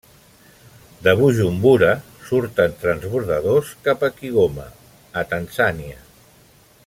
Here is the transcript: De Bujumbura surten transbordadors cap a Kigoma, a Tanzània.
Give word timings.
De 1.07 1.11
Bujumbura 1.19 1.91
surten 2.29 2.73
transbordadors 2.85 3.75
cap 3.89 4.07
a 4.09 4.11
Kigoma, 4.21 4.67
a 5.23 5.25
Tanzània. 5.35 6.01